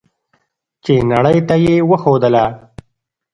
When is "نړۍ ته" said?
1.11-1.55